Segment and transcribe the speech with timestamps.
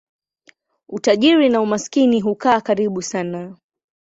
[0.89, 3.57] Utajiri na umaskini hukaa karibu sana.